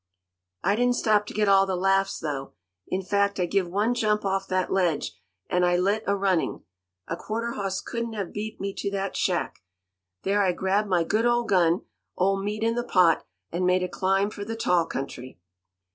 "I 0.63 0.75
didn't 0.75 0.95
stop 0.95 1.27
to 1.27 1.33
get 1.35 1.47
all 1.47 1.67
the 1.67 1.75
laughs, 1.75 2.17
though. 2.17 2.53
In 2.87 3.03
fact, 3.03 3.39
I 3.39 3.45
give 3.45 3.67
one 3.69 3.93
jump 3.93 4.25
off 4.25 4.47
that 4.47 4.71
ledge, 4.71 5.11
and 5.47 5.63
I 5.63 5.77
lit 5.77 6.03
a 6.07 6.15
running. 6.15 6.63
A 7.07 7.15
quarter 7.15 7.51
hoss 7.51 7.81
couldn't 7.81 8.13
have 8.13 8.33
beat 8.33 8.59
me 8.59 8.73
to 8.79 8.89
that 8.89 9.15
shack. 9.15 9.59
There 10.23 10.41
I 10.41 10.53
grabbed 10.53 10.89
my 10.89 11.03
good 11.03 11.27
old 11.27 11.49
gun, 11.49 11.81
old 12.17 12.43
Meat 12.43 12.63
in 12.63 12.73
the 12.73 12.83
pot, 12.83 13.27
and 13.51 13.63
made 13.63 13.83
a 13.83 13.87
climb 13.87 14.31
for 14.31 14.43
the 14.43 14.55
tall 14.55 14.87
country." 14.87 15.37